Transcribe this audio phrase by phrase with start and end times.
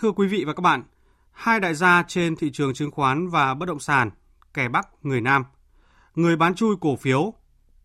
[0.00, 0.82] Thưa quý vị và các bạn,
[1.32, 4.10] hai đại gia trên thị trường chứng khoán và bất động sản,
[4.54, 5.44] kẻ Bắc, người Nam,
[6.14, 7.34] người bán chui cổ phiếu,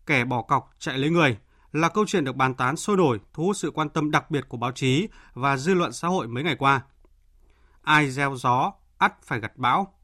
[0.06, 1.38] kẻ bỏ cọc chạy lấy người
[1.72, 4.48] là câu chuyện được bàn tán sôi nổi, thu hút sự quan tâm đặc biệt
[4.48, 6.80] của báo chí và dư luận xã hội mấy ngày qua.
[7.82, 9.94] Ai gieo gió, ắt phải gặt bão.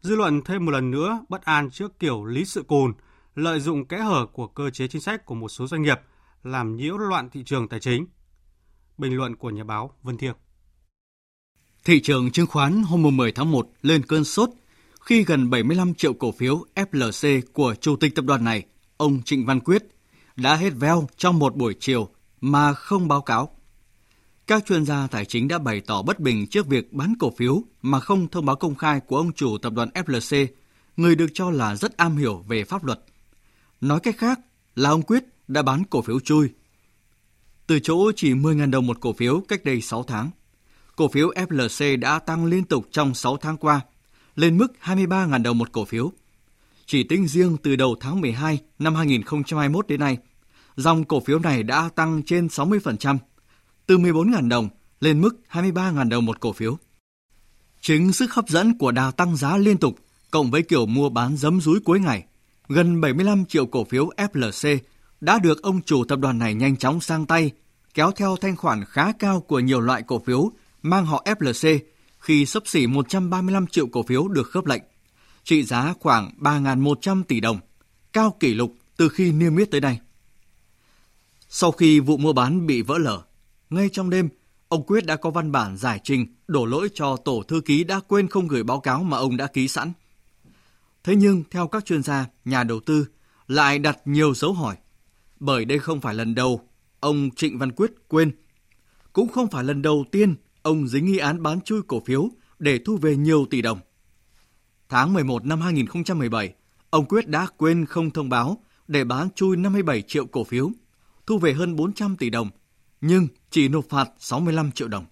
[0.00, 2.92] Dư luận thêm một lần nữa bất an trước kiểu lý sự cùn,
[3.34, 6.00] lợi dụng kẽ hở của cơ chế chính sách của một số doanh nghiệp
[6.42, 8.06] làm nhiễu loạn thị trường tài chính.
[8.98, 10.36] Bình luận của nhà báo Vân Thiệp
[11.84, 14.50] Thị trường chứng khoán hôm 10 tháng 1 lên cơn sốt
[15.00, 18.64] khi gần 75 triệu cổ phiếu FLC của chủ tịch tập đoàn này,
[18.96, 19.82] ông Trịnh Văn Quyết,
[20.36, 22.08] đã hết veo trong một buổi chiều
[22.40, 23.56] mà không báo cáo.
[24.46, 27.62] Các chuyên gia tài chính đã bày tỏ bất bình trước việc bán cổ phiếu
[27.82, 30.46] mà không thông báo công khai của ông chủ tập đoàn FLC,
[30.96, 33.00] người được cho là rất am hiểu về pháp luật.
[33.80, 34.40] Nói cách khác
[34.74, 36.48] là ông Quyết đã bán cổ phiếu chui.
[37.66, 40.30] Từ chỗ chỉ 10.000 đồng một cổ phiếu cách đây 6 tháng,
[40.96, 43.80] cổ phiếu FLC đã tăng liên tục trong 6 tháng qua,
[44.36, 46.12] lên mức 23.000 đồng một cổ phiếu.
[46.86, 50.18] Chỉ tính riêng từ đầu tháng 12 năm 2021 đến nay,
[50.76, 53.18] dòng cổ phiếu này đã tăng trên 60%,
[53.86, 54.68] từ 14.000 đồng
[55.00, 56.76] lên mức 23.000 đồng một cổ phiếu.
[57.80, 59.98] Chính sức hấp dẫn của đà tăng giá liên tục
[60.30, 62.24] cộng với kiểu mua bán giấm rúi cuối ngày,
[62.68, 64.78] gần 75 triệu cổ phiếu FLC
[65.20, 67.50] đã được ông chủ tập đoàn này nhanh chóng sang tay,
[67.94, 70.50] kéo theo thanh khoản khá cao của nhiều loại cổ phiếu
[70.82, 71.78] mang họ FLC
[72.18, 74.82] khi sấp xỉ 135 triệu cổ phiếu được khớp lệnh,
[75.44, 77.60] trị giá khoảng 3.100 tỷ đồng,
[78.12, 80.00] cao kỷ lục từ khi niêm yết tới nay.
[81.48, 83.22] Sau khi vụ mua bán bị vỡ lở,
[83.70, 84.28] ngay trong đêm,
[84.68, 88.00] ông Quyết đã có văn bản giải trình đổ lỗi cho tổ thư ký đã
[88.08, 89.92] quên không gửi báo cáo mà ông đã ký sẵn.
[91.04, 93.06] Thế nhưng, theo các chuyên gia, nhà đầu tư
[93.48, 94.76] lại đặt nhiều dấu hỏi,
[95.40, 96.68] bởi đây không phải lần đầu
[97.00, 98.32] ông Trịnh Văn Quyết quên.
[99.12, 102.78] Cũng không phải lần đầu tiên ông dính nghi án bán chui cổ phiếu để
[102.78, 103.80] thu về nhiều tỷ đồng.
[104.88, 106.54] Tháng 11 năm 2017,
[106.90, 110.70] ông Quyết đã quên không thông báo để bán chui 57 triệu cổ phiếu,
[111.26, 112.50] thu về hơn 400 tỷ đồng,
[113.00, 115.06] nhưng chỉ nộp phạt 65 triệu đồng.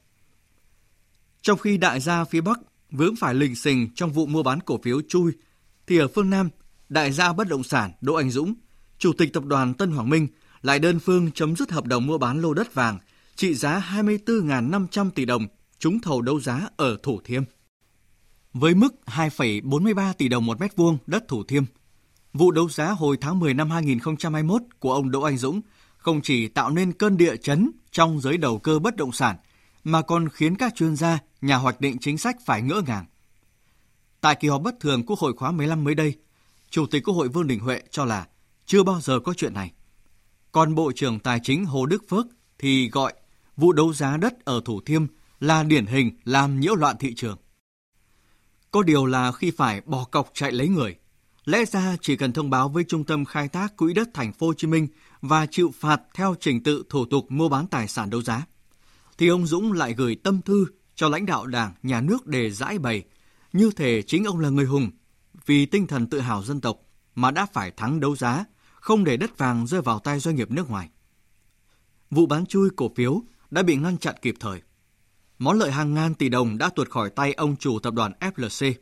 [1.42, 4.78] Trong khi đại gia phía Bắc vướng phải lình xình trong vụ mua bán cổ
[4.82, 5.32] phiếu chui,
[5.86, 6.48] thì ở phương Nam,
[6.88, 8.54] đại gia bất động sản Đỗ Anh Dũng,
[8.98, 10.28] chủ tịch tập đoàn Tân Hoàng Minh
[10.62, 12.98] lại đơn phương chấm dứt hợp đồng mua bán lô đất vàng
[13.38, 15.46] trị giá 24.500 tỷ đồng
[15.78, 17.42] trúng thầu đấu giá ở Thủ Thiêm.
[18.52, 21.64] Với mức 2,43 tỷ đồng một mét vuông đất Thủ Thiêm,
[22.32, 25.60] vụ đấu giá hồi tháng 10 năm 2021 của ông Đỗ Anh Dũng
[25.96, 29.36] không chỉ tạo nên cơn địa chấn trong giới đầu cơ bất động sản,
[29.84, 33.04] mà còn khiến các chuyên gia, nhà hoạch định chính sách phải ngỡ ngàng.
[34.20, 36.14] Tại kỳ họp bất thường Quốc hội khóa 15 mới đây,
[36.70, 38.26] Chủ tịch Quốc hội Vương Đình Huệ cho là
[38.66, 39.72] chưa bao giờ có chuyện này.
[40.52, 42.26] Còn Bộ trưởng Tài chính Hồ Đức Phước
[42.58, 43.12] thì gọi
[43.58, 45.06] vụ đấu giá đất ở Thủ Thiêm
[45.40, 47.36] là điển hình làm nhiễu loạn thị trường.
[48.70, 50.96] Có điều là khi phải bỏ cọc chạy lấy người,
[51.44, 54.46] lẽ ra chỉ cần thông báo với Trung tâm Khai thác Quỹ đất Thành phố
[54.46, 54.88] Hồ Chí Minh
[55.20, 58.46] và chịu phạt theo trình tự thủ tục mua bán tài sản đấu giá,
[59.18, 62.78] thì ông Dũng lại gửi tâm thư cho lãnh đạo Đảng, Nhà nước để giải
[62.78, 63.04] bày,
[63.52, 64.90] như thể chính ông là người hùng,
[65.46, 66.78] vì tinh thần tự hào dân tộc
[67.14, 70.50] mà đã phải thắng đấu giá, không để đất vàng rơi vào tay doanh nghiệp
[70.50, 70.88] nước ngoài.
[72.10, 74.60] Vụ bán chui cổ phiếu đã bị ngăn chặn kịp thời.
[75.38, 78.72] Món lợi hàng ngàn tỷ đồng đã tuột khỏi tay ông chủ tập đoàn FLC.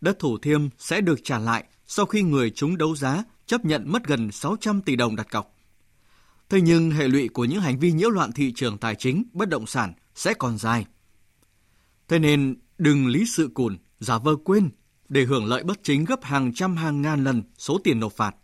[0.00, 3.92] Đất Thủ Thiêm sẽ được trả lại sau khi người chúng đấu giá chấp nhận
[3.92, 5.54] mất gần 600 tỷ đồng đặt cọc.
[6.48, 9.48] Thế nhưng hệ lụy của những hành vi nhiễu loạn thị trường tài chính, bất
[9.48, 10.86] động sản sẽ còn dài.
[12.08, 14.70] Thế nên đừng lý sự cùn, giả vờ quên
[15.08, 18.36] để hưởng lợi bất chính gấp hàng trăm hàng ngàn lần số tiền nộp phạt.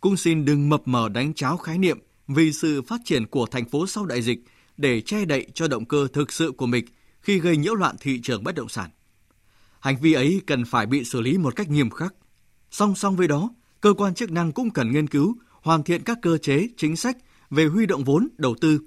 [0.00, 1.98] Cũng xin đừng mập mờ đánh cháo khái niệm
[2.28, 4.38] vì sự phát triển của thành phố sau đại dịch
[4.76, 6.84] để che đậy cho động cơ thực sự của mình
[7.20, 8.90] khi gây nhiễu loạn thị trường bất động sản.
[9.80, 12.14] Hành vi ấy cần phải bị xử lý một cách nghiêm khắc.
[12.70, 13.50] Song song với đó,
[13.80, 17.16] cơ quan chức năng cũng cần nghiên cứu, hoàn thiện các cơ chế, chính sách
[17.50, 18.80] về huy động vốn, đầu tư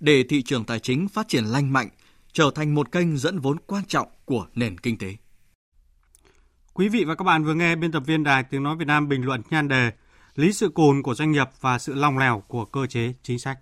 [0.00, 1.88] để thị trường tài chính phát triển lành mạnh,
[2.32, 5.16] trở thành một kênh dẫn vốn quan trọng của nền kinh tế.
[6.74, 9.08] Quý vị và các bạn vừa nghe biên tập viên Đài Tiếng Nói Việt Nam
[9.08, 9.92] bình luận nhan đề
[10.36, 13.58] Lý sự cồn của doanh nghiệp và sự lòng lèo của cơ chế chính sách.